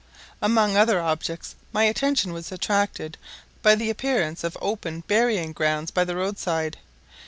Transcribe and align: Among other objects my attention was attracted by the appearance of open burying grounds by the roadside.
Among 0.41 0.75
other 0.75 0.99
objects 0.99 1.53
my 1.71 1.83
attention 1.83 2.33
was 2.33 2.51
attracted 2.51 3.19
by 3.61 3.75
the 3.75 3.91
appearance 3.91 4.43
of 4.43 4.57
open 4.59 5.03
burying 5.05 5.53
grounds 5.53 5.91
by 5.91 6.05
the 6.05 6.15
roadside. 6.15 6.79